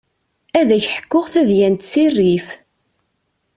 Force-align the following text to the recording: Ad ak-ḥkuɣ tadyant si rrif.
Ad 0.59 0.69
ak-ḥkuɣ 0.77 1.25
tadyant 1.33 1.87
si 1.91 2.05
rrif. 2.11 2.47